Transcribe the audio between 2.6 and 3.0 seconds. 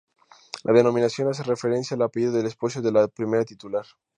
de